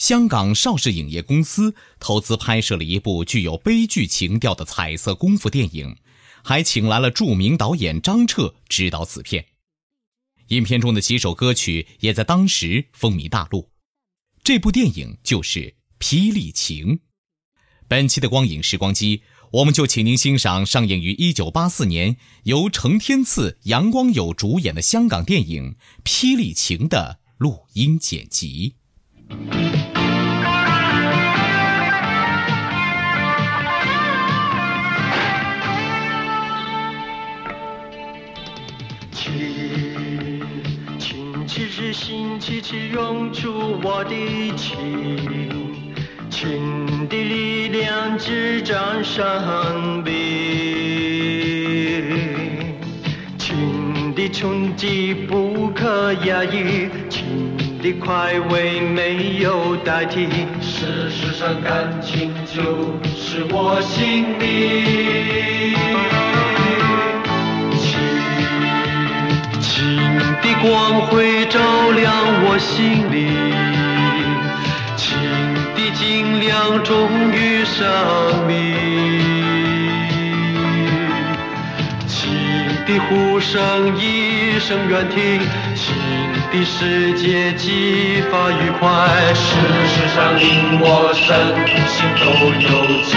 [0.00, 5.94] 香港邵氏影业公司投资拍摄了一部具有悲剧情调的彩色功夫电影，
[6.42, 9.44] 还请来了著名导演张彻执导此片。
[10.48, 13.68] 影片中的几首歌曲也在当时风靡大陆。
[14.42, 15.60] 这部电影就是
[16.02, 16.96] 《霹雳情》。
[17.86, 19.20] 本期的光影时光机，
[19.52, 25.76] 我们就请您欣赏上映于1984年由程天赐、杨光友主演的香港电影
[26.08, 28.76] 《霹雳情》的录音剪辑。
[40.98, 44.14] 情，情气之心，气气涌出我的
[44.56, 44.76] 情，
[46.28, 50.12] 情的力量滋长生命，
[53.38, 60.26] 情的冲击不可压抑，情的快慰没有代替。
[60.60, 66.09] 事实上，感情就是我心里。
[70.62, 71.58] 光辉照
[71.92, 72.12] 亮
[72.44, 73.18] 我心灵，
[74.96, 75.18] 情
[75.74, 77.86] 的精亮终于生
[78.46, 78.54] 命，
[82.06, 82.18] 情
[82.86, 85.40] 的呼声一声远听，
[85.74, 85.94] 情
[86.52, 88.88] 的世界激发愉快，
[89.34, 89.56] 事
[89.88, 91.26] 实上令我身
[91.88, 92.24] 心都
[92.60, 92.68] 有
[93.04, 93.10] 劲。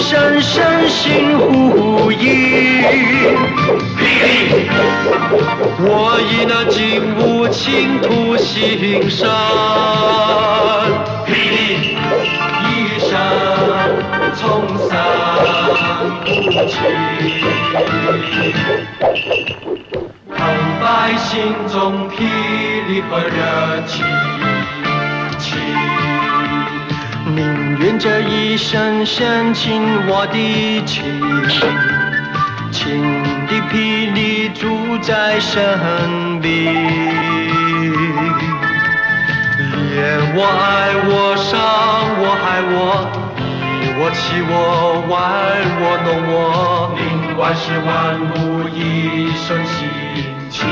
[0.00, 2.82] 的欢声心呼应，
[3.98, 4.66] 霹雳，
[5.78, 6.78] 我以那劲
[7.18, 9.28] 舞倾吐心声，
[11.26, 11.98] 霹雳，
[12.64, 13.08] 一生
[14.34, 14.40] 从
[14.88, 14.90] 桑
[16.24, 16.28] 不
[16.66, 16.72] 弃，
[20.34, 20.38] 澎
[20.80, 20.82] 湃
[21.18, 21.28] 心
[21.70, 22.16] 中霹
[22.88, 23.36] 雳和热
[23.86, 23.92] 情。
[27.26, 30.36] 命愿这一生深情我的
[30.84, 31.02] 情，
[32.70, 35.58] 情的霹雳主宰生
[36.42, 36.70] 命，
[39.94, 41.48] 恋我爱我伤
[42.20, 42.76] 我害我，
[43.80, 44.52] 你我欺我
[45.08, 45.10] 玩
[45.80, 46.36] 我弄我，
[46.98, 47.00] 令
[47.38, 47.88] 万事万
[48.20, 48.78] 物一
[49.32, 49.88] 生心
[50.50, 50.68] 情。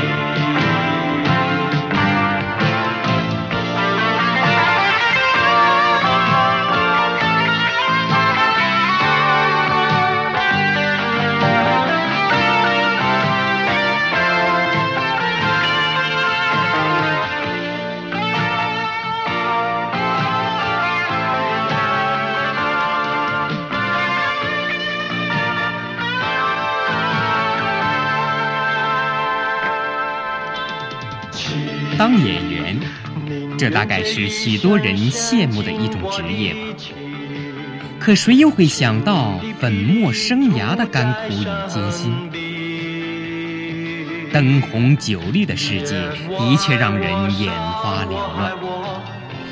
[31.97, 32.79] 当演员，
[33.57, 36.59] 这大概是许多人羡慕的一种职业吧。
[37.99, 42.11] 可谁又会想到粉墨生涯的甘苦与艰辛？
[44.31, 45.95] 灯红酒绿的世界
[46.37, 48.53] 的确让人眼花缭乱。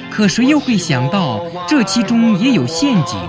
[0.10, 3.20] 可谁又会想到这其中也有陷阱，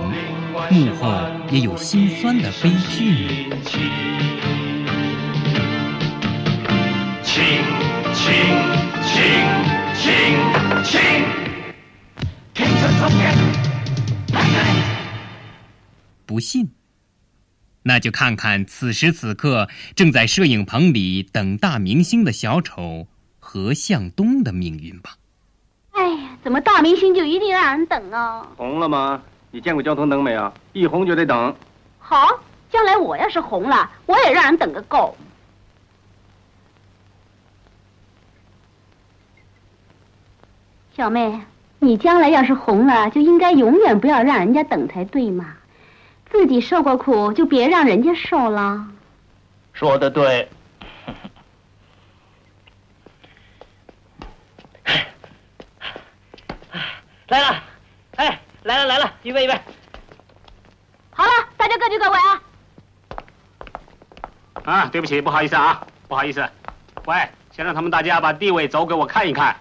[0.69, 1.11] 幕后
[1.51, 3.11] 也有心酸的悲剧
[3.49, 3.49] 呢？
[8.19, 8.33] 情
[9.01, 9.23] 情
[9.95, 10.03] 情
[10.83, 10.99] 情情，
[12.53, 13.33] 听着从前，
[16.25, 16.69] 不信，
[17.83, 23.07] 那就看看此时此刻正在摄影棚里等大明星的小丑
[23.39, 25.11] 何向东的命运吧。
[25.91, 28.45] 哎呀，怎么大明星就一定让人等啊？
[28.57, 29.21] 红了吗？
[29.49, 30.53] 你见过交通灯没有？
[30.73, 31.55] 一红就得等。
[31.97, 32.27] 好，
[32.69, 35.15] 将来我要是红了，我也让人等个够。
[40.99, 41.39] 小妹，
[41.79, 45.55] 你将来要是红了，就应该永远不要让人家等才对嘛。
[46.29, 48.85] 自己受过苦，就别让人家受了。
[49.71, 50.49] 说的对。
[57.29, 57.63] 来了，
[58.17, 59.53] 哎，来了来了，预备预备。
[61.11, 62.41] 好了，大家各就各位啊。
[64.65, 66.45] 啊，对不起，不好意思啊，不好意思。
[67.05, 67.15] 喂，
[67.53, 69.55] 先让他们大家把地位走给我看一看。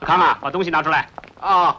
[0.00, 1.08] 康啊，把东西拿出来。
[1.40, 1.76] 啊。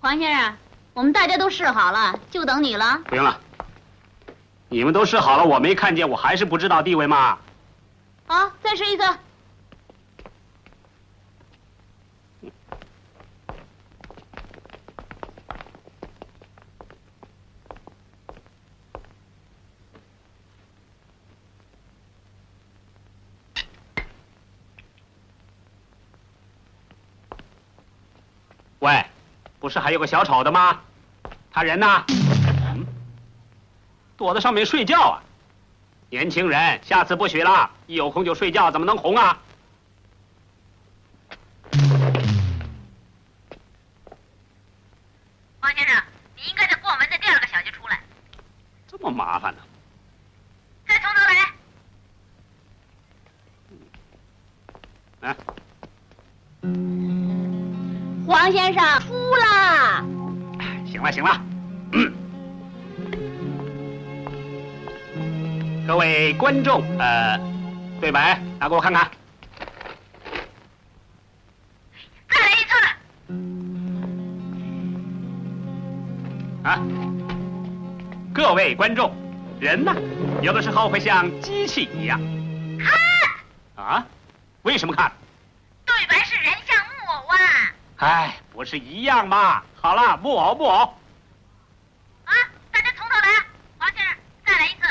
[0.00, 0.56] 黄先生，
[0.94, 3.00] 我们大家都试好了，就等你了。
[3.06, 3.40] 不用了，
[4.68, 7.38] 你们都试好了，我没看见，我还是不知道地位吗？
[8.26, 9.04] 好，再试一次。
[28.80, 29.06] 喂，
[29.60, 30.78] 不是还有个小丑的吗？
[31.50, 32.04] 他人呢？
[32.08, 32.86] 嗯，
[34.18, 35.22] 躲在上面睡觉啊！
[36.10, 39.38] 年轻人，下次不许了，一有空就睡觉，怎么能红啊？
[45.60, 46.02] 王先生，
[46.36, 47.98] 你应该在过门的第二个小节出来。
[48.86, 49.62] 这么麻烦呢？
[50.86, 51.22] 再从头
[55.22, 55.30] 来。
[55.30, 55.36] 啊。
[58.26, 58.82] 黄先生
[59.42, 60.04] 出了。
[60.86, 61.40] 行了行了，
[61.92, 62.12] 嗯。
[65.86, 67.38] 各位观众，呃，
[68.00, 69.10] 对白拿给我看看。
[72.28, 72.70] 再来一次。
[76.62, 76.80] 啊，
[78.32, 79.12] 各位观众，
[79.58, 79.94] 人呢，
[80.40, 82.20] 有的时候会像机器一样。
[82.78, 83.84] 看。
[83.84, 84.06] 啊？
[84.62, 85.10] 为什么看？
[88.02, 89.62] 哎，不是一样吗？
[89.80, 90.92] 好了，木偶木偶。
[92.24, 92.34] 啊，
[92.72, 93.28] 大家从头来，
[93.78, 94.82] 黄先生，再来一次。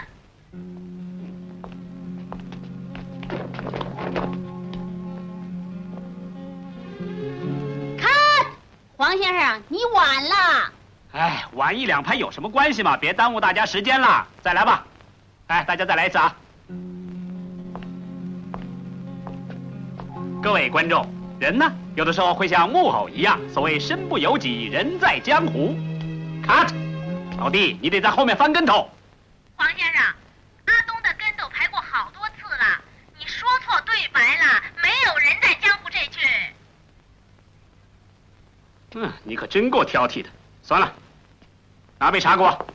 [7.99, 8.09] 看，
[8.95, 10.71] 黄先生，你晚了。
[11.11, 12.95] 哎，晚一两拍有什么关系嘛？
[12.95, 14.85] 别耽误大家时间了，再来吧。
[15.47, 16.33] 哎，大家再来一次啊！
[20.41, 21.05] 各位观众，
[21.41, 25.75] 人呢，有的时候会像木偶一样，所谓身不由己，人在江湖。
[26.45, 26.71] cut，
[27.39, 28.87] 老弟，你得在后面翻跟头。
[29.55, 30.03] 黄先生，
[30.65, 32.79] 阿东的跟斗排过好多次了，
[33.17, 36.19] 你说错对白了，没有人在江湖这句。
[38.93, 40.29] 嗯，你可真够挑剔的。
[40.61, 40.93] 算了，
[41.97, 42.67] 拿杯茶给我。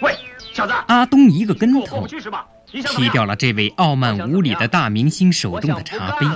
[0.00, 0.16] 喂，
[0.54, 0.72] 小子！
[0.86, 2.46] 阿东一个跟头过不去是吧？
[2.70, 6.26] 踢掉了这位傲慢无礼的大明星手中的茶杯。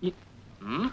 [0.00, 0.14] 你，
[0.60, 0.90] 嗯？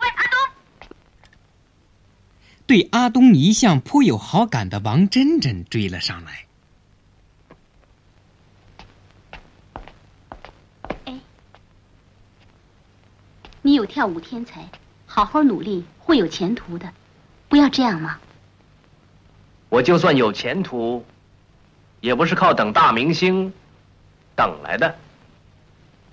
[0.00, 0.50] 喂，阿东！
[2.66, 6.46] 对阿东一向颇有好感的王珍珍追了上来。
[13.64, 14.68] 你有跳舞天才，
[15.14, 16.90] 好好努力，会有前途的。
[17.46, 18.16] 不要这样嘛！
[19.68, 21.04] 我就算有前途，
[22.00, 23.52] 也不是靠等大明星
[24.34, 24.96] 等来的。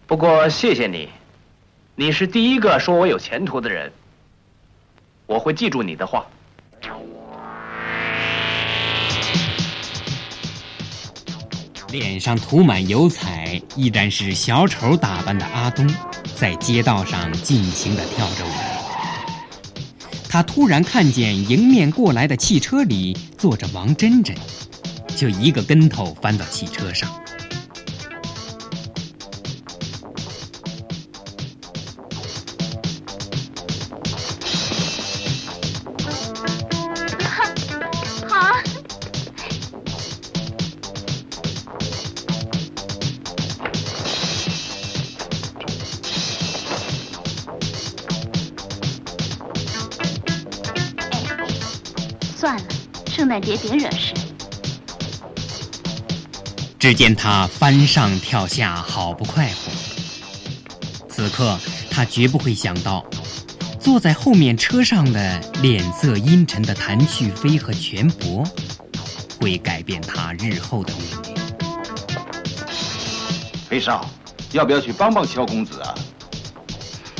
[0.05, 1.07] 不过谢谢你，
[1.95, 3.89] 你是第一个说我有前途的人，
[5.27, 6.25] 我会记住你的话。
[11.89, 15.87] 脸上涂满油彩，依然是小丑打扮的阿东，
[16.35, 18.78] 在街道上尽情的跳着舞。
[20.31, 24.37] 他突然看见迎面过来的汽车里坐着王珍珍，
[25.15, 27.09] 就一个跟头翻到汽车上。
[52.49, 52.65] 算了，
[53.11, 54.11] 圣诞节别惹事。
[56.79, 59.71] 只见他翻上跳下，好不快活。
[61.07, 61.59] 此刻
[61.91, 63.05] 他绝不会想到，
[63.79, 68.43] 坐在后面车上的脸色阴沉的谭旭飞和全博，
[69.39, 71.03] 会改变他日后的命
[71.35, 71.37] 运。
[73.69, 74.09] 飞少，
[74.53, 75.93] 要不要去帮帮萧公子啊？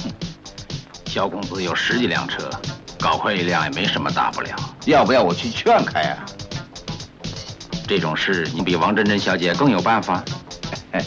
[1.05, 2.49] 萧公子有十几辆车，
[2.97, 4.68] 搞坏一辆也没什么大不了。
[4.85, 6.25] 要不要我去劝开啊？
[7.87, 10.23] 这种事，你比王珍珍小姐更有办法。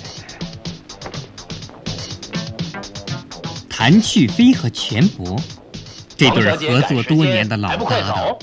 [3.68, 5.36] 谭去飞和全博
[6.16, 8.36] 这对合作多年的老搭档，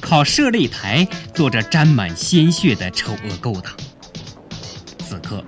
[0.00, 3.72] 靠设擂台做着沾满鲜血的丑恶勾当。
[4.98, 5.42] 此刻，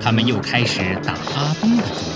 [0.00, 2.15] 他们又开始打阿东的主意。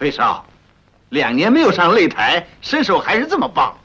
[0.00, 0.46] 飞少，
[1.10, 3.76] 两年没有上擂台，身手还是这么棒。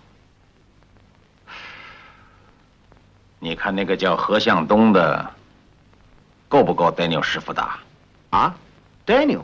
[3.37, 5.29] 你看那个叫何向东的，
[6.47, 7.79] 够不够 Daniel 师傅打？
[8.29, 8.55] 啊
[9.05, 9.41] ，Daniel，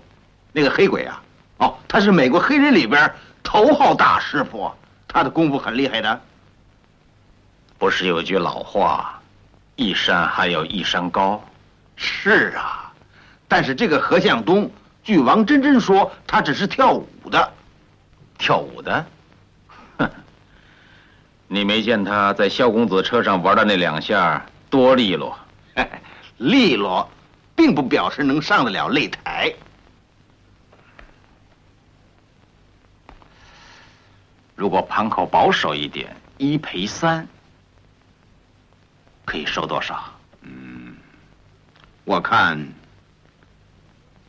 [0.54, 1.22] 那个黑鬼啊？
[1.58, 3.14] 哦，他是美国黑人里边
[3.44, 4.72] 头号大师傅，
[5.10, 6.22] 他的功夫很厉害的。
[7.78, 9.22] 不是有句老话，
[9.76, 11.44] 一山还有一山高？
[11.98, 12.94] 是啊，
[13.50, 14.72] 但是这个何向东。
[15.12, 17.52] 据王真真说，她只是跳舞的，
[18.38, 19.06] 跳舞的。
[19.98, 20.10] 哼，
[21.50, 25.38] 你没见她在萧公子车上玩的那两下多利落？
[26.38, 27.12] 利落，
[27.58, 29.54] 并不表示能上得了擂台。
[34.56, 37.28] 如果盘口保守一点，一赔三，
[39.26, 40.06] 可以收多少？
[40.44, 40.96] 嗯，
[42.06, 42.66] 我看。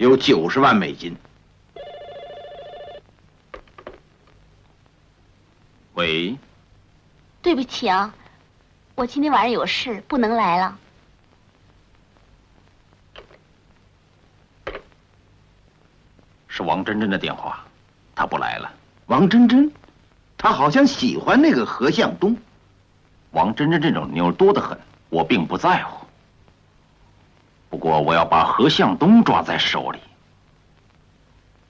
[0.03, 1.17] 有九十万美金。
[5.95, 6.37] 喂，
[7.41, 8.13] 对不起啊，
[8.97, 10.77] 我今天晚上有事不能来了。
[16.49, 17.65] 是王真真的电话，
[18.17, 18.73] 她不来了。
[19.07, 19.71] 王真真，
[20.37, 22.37] 她好像喜欢那个何向东。
[23.31, 24.77] 王真真这种妞多得很，
[25.11, 26.02] 我并不在乎。
[27.73, 29.99] 不过我要把何向东抓在手里，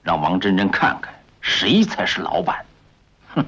[0.01, 2.65] 让王真真看看谁才是老板。
[3.33, 3.45] 哼！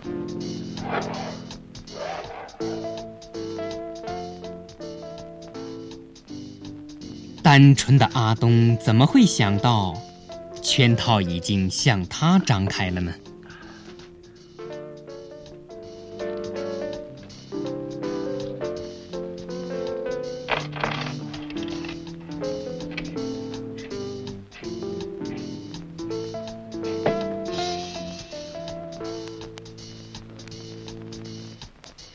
[7.44, 9.94] 单纯的阿东怎么会想到，
[10.64, 13.14] 圈套已经向他张开了呢？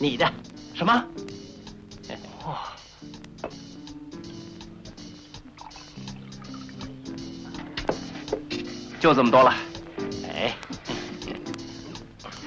[0.03, 0.33] 你的
[0.75, 1.05] 什么？
[2.47, 2.73] 哇！
[8.99, 9.55] 就这么多了。
[10.27, 10.57] 哎，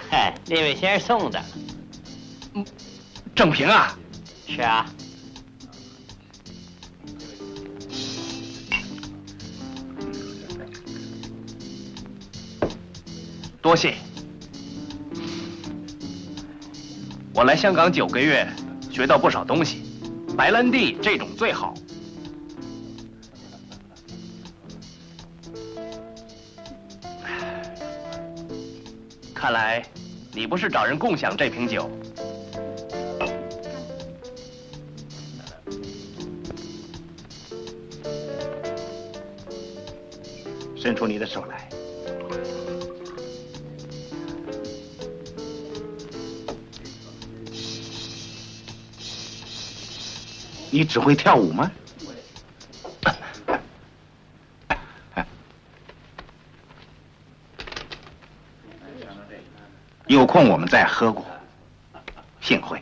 [0.09, 1.39] 嗨， 那位先生送的。
[2.55, 2.65] 嗯，
[3.35, 3.95] 正平啊。
[4.47, 4.91] 是啊。
[13.61, 13.95] 多谢。
[17.35, 18.47] 我来香港九个月，
[18.91, 19.81] 学到不少东西。
[20.37, 21.73] 白兰地这种最好。
[29.33, 29.83] 看来
[30.31, 31.89] 你不是找人共享这瓶酒。
[40.75, 41.67] 伸出你的手来。
[50.73, 51.71] 你只会跳舞吗？
[60.07, 61.23] 有空我们再喝过，
[62.41, 62.81] 幸会。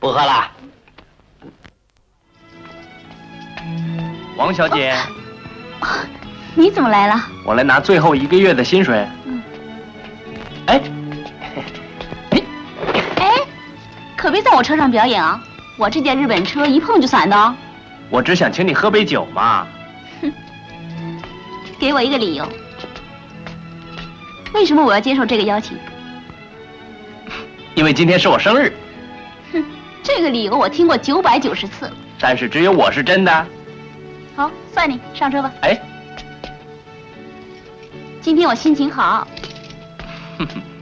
[0.00, 0.50] 不喝了，
[4.36, 4.96] 王小姐。
[6.58, 7.14] 你怎么来了？
[7.44, 9.06] 我来拿最后一个月的薪水。
[9.26, 9.40] 嗯。
[10.66, 10.80] 哎，
[13.20, 13.30] 哎，
[14.16, 15.40] 可别在我车上表演啊！
[15.76, 17.54] 我这件日本车一碰就散的哦。
[18.10, 19.64] 我只想请你喝杯酒嘛。
[20.20, 20.32] 哼，
[21.78, 22.44] 给我一个理由。
[24.52, 25.78] 为什么我要接受这个邀请？
[27.76, 28.76] 因为今天是我生日。
[29.52, 29.64] 哼，
[30.02, 31.88] 这个理由我听过九百九十次。
[32.18, 33.46] 但是只有我是真的。
[34.34, 35.52] 好，算你上车吧。
[35.60, 35.80] 哎。
[38.28, 39.26] 今天我心情好。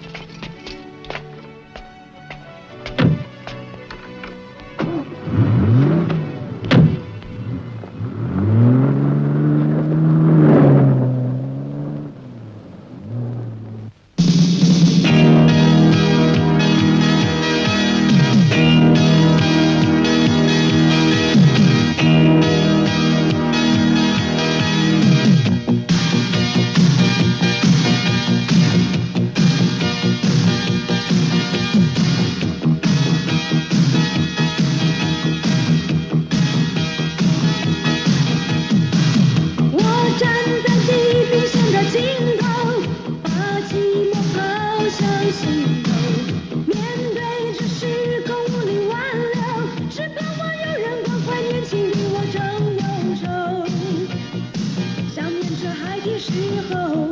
[56.27, 57.06] she goes.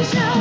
[0.00, 0.31] 限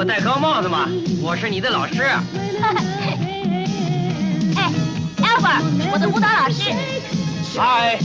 [0.00, 0.88] 我戴高帽子吗？
[1.20, 2.00] 我是你的老师。
[4.56, 4.72] 哎
[5.18, 6.72] ，Albert，我的舞蹈老师
[7.54, 7.98] 嗨，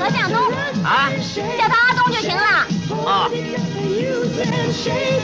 [0.00, 0.50] 何向东，
[0.82, 1.12] 啊，
[1.56, 2.66] 叫他阿东就行了。
[3.06, 3.30] 啊
[4.74, 5.22] ，Shake,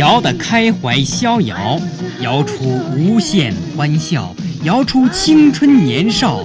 [0.00, 1.78] 摇得开怀逍遥，
[2.22, 2.64] 摇出
[2.96, 4.34] 无限欢笑，
[4.64, 6.42] 摇出青春年少，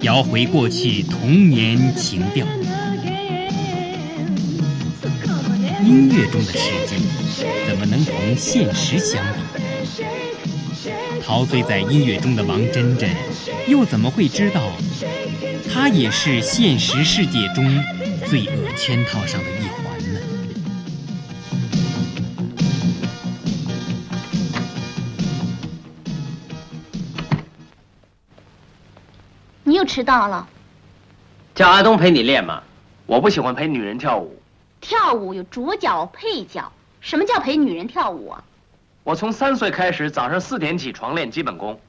[0.00, 2.46] 摇回过去童年情调。
[5.84, 6.96] 音乐中的世界，
[7.68, 9.60] 怎么能同现实相比？
[11.22, 13.10] 陶醉在音乐中的王真真，
[13.68, 14.62] 又怎么会知道，
[15.70, 17.66] 她也是现实世界中
[18.26, 19.83] 罪恶圈套上的一环
[29.74, 30.46] 你又迟到了。
[31.52, 32.62] 叫阿东陪你练嘛。
[33.06, 34.40] 我不喜欢陪女人跳舞。
[34.80, 38.44] 跳舞有主角、配角，什么叫陪女人跳舞啊？
[39.02, 41.80] 我从三岁开始，早上四点起床练基本功，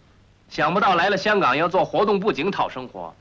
[0.49, 3.13] 想不到来了香港要做活动布景讨生活。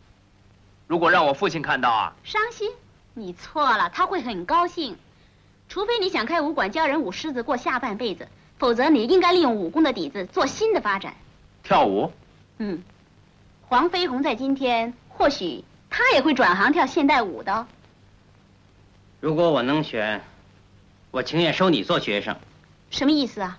[0.87, 2.71] 如果让我父亲看到啊，伤心？
[3.13, 4.97] 你错了，他会很高兴。
[5.69, 8.27] 除非你想开武馆教人舞狮子过下半辈子，
[8.59, 11.13] 否则你应该利用武功的底子做新的发展。
[11.63, 12.11] 跳舞？
[12.57, 12.83] 嗯，
[13.69, 17.67] 黄飞鸿在今天或许他也会转行跳现代舞的哦。
[19.21, 20.23] 如果我能选，
[21.11, 22.37] 我情愿收你做学生。
[22.91, 23.59] 什么意思啊？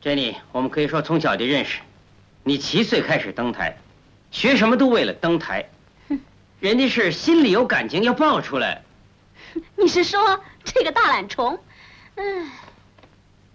[0.00, 1.80] 珍妮，我们可以说从小就认识。
[2.42, 3.76] 你七岁开始登台，
[4.30, 5.68] 学什么都为了登台。
[6.58, 8.82] 人家是心里有感情要爆出来。
[9.76, 11.58] 你是说这个大懒虫？
[12.16, 12.50] 嗯，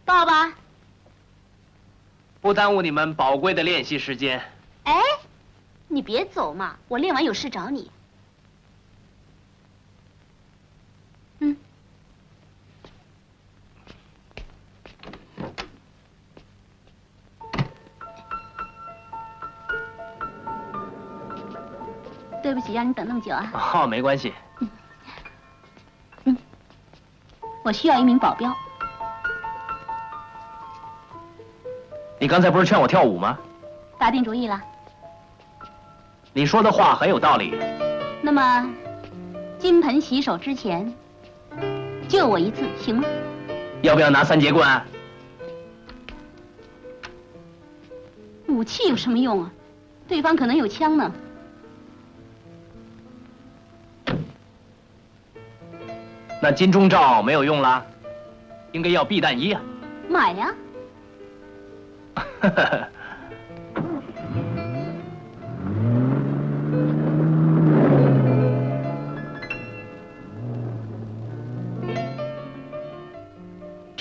[0.06, 0.53] 爆吧。
[2.39, 4.41] 不耽误你们宝贵的练习时间。
[4.88, 5.02] 哎，
[5.89, 7.91] 你别走嘛，我练完有事找你。
[11.39, 11.58] 嗯。
[22.41, 23.52] 对不起，让你等那么久啊。
[23.73, 24.34] 哦，没关系。
[26.23, 26.38] 嗯
[27.62, 28.56] 我需要一名保镖。
[32.17, 33.38] 你刚才不是劝我跳舞吗？
[34.00, 34.62] 打定主意了。
[36.38, 37.58] 你说的话很有道理。
[38.21, 38.69] 那么，
[39.58, 40.93] 金盆洗手之前，
[42.08, 43.06] 救我一次，行吗？
[43.82, 44.86] 要不要拿三节棍啊？
[48.45, 49.52] 武器有什么用啊？
[50.08, 51.12] 对方可能有枪呢。
[56.39, 57.84] 那金钟罩没有用啦，
[58.73, 59.62] 应该要避弹衣啊。
[60.08, 60.54] 买呀。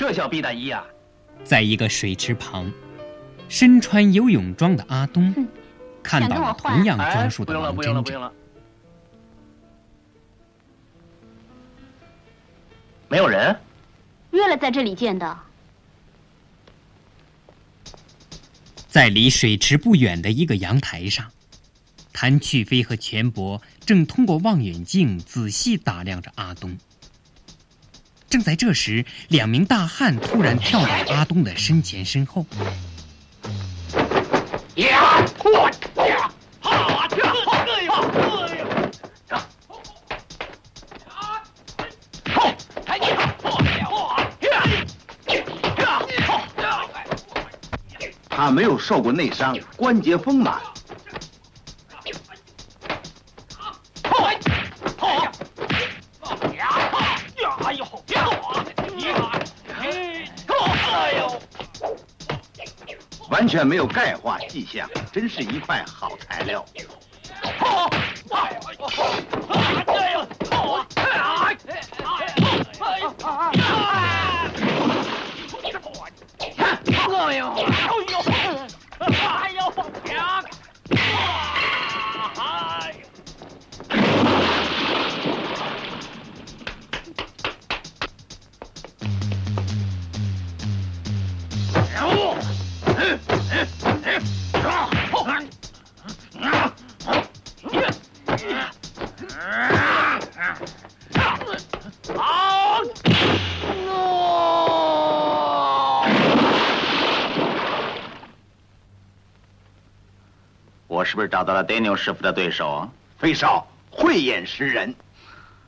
[0.07, 0.87] 这叫避弹衣啊！
[1.43, 2.73] 在一个水池旁，
[3.49, 5.49] 身穿游泳装的阿东
[6.01, 8.05] 看到了同样装束的王哎不用了，真真。
[8.05, 8.33] 不用了。
[13.09, 13.57] 没有人？
[14.31, 15.39] 约了在这里见的。
[18.89, 21.33] 在离水池不远的一个阳台上，
[22.13, 26.79] 谭去飞和钱伯正通过望远镜仔细打量着阿东。
[28.29, 32.45] 正在这时，两名大汉突然跳到阿东的身前身后。
[34.75, 35.25] 呀！
[35.43, 35.71] 我
[36.07, 36.31] 呀！
[36.61, 37.09] 好呀！
[37.67, 37.93] 哎呦！
[42.87, 43.13] 哎呦！
[48.29, 50.61] 他没有受过内伤，关节丰满。
[63.47, 66.65] 完全没有钙化迹象，真是一块好材料。
[111.17, 112.93] 是不是找到了 Daniel 师傅的对手啊？
[113.17, 114.95] 飞少慧眼识人。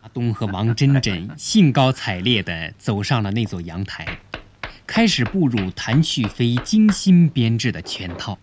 [0.02, 4.06] 阿东和王真真兴高采烈地走上了那座阳台，
[4.86, 8.38] 开始步入谭旭飞精心编制的圈套。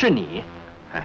[0.00, 0.42] 是你。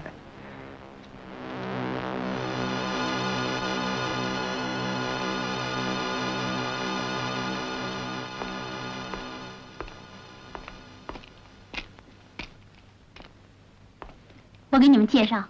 [14.69, 15.43] 我给你们介绍，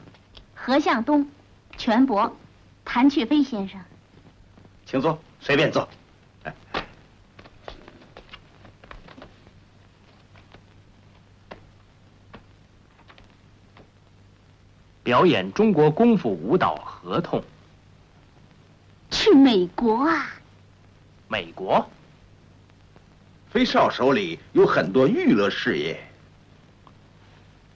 [0.56, 1.30] 何向东、
[1.78, 2.36] 全伯、
[2.84, 3.80] 谭去飞先生。
[4.88, 5.88] 请坐，随便坐。
[15.16, 17.42] 表演中国功夫舞蹈合同，
[19.10, 20.28] 去美国啊！
[21.30, 21.90] 美国。
[23.50, 25.98] 飞少手里有很多娱乐事业，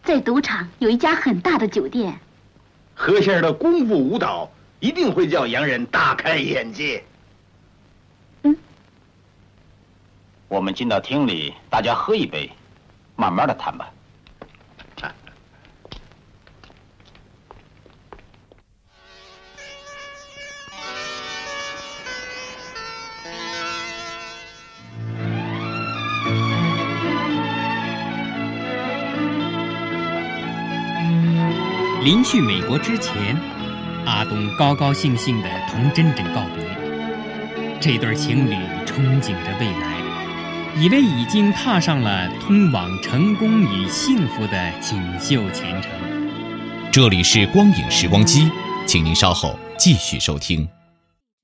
[0.04, 2.20] 在赌场有一家很大的酒店。
[2.94, 7.02] 何先生的功夫舞蹈一定会叫洋人大开眼界。
[8.44, 8.54] 嗯
[10.50, 12.52] 我们进到厅里，大家喝一杯，
[13.16, 13.90] 慢慢的谈吧。
[32.10, 33.40] 临去美国之前，
[34.04, 36.66] 阿东高高兴兴地同珍珍告别。
[37.80, 39.96] 这对情侣憧憬着未来，
[40.76, 45.92] 以为已经踏上了通往成功与幸福的锦绣前程。
[46.92, 48.52] 这里是光影时光机，
[48.88, 50.68] 请您稍后继续收听。